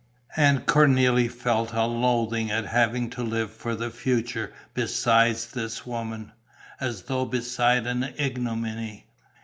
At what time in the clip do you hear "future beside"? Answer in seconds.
3.91-5.35